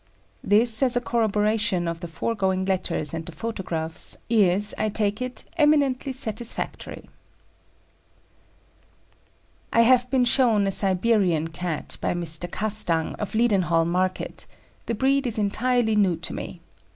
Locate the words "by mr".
12.01-12.49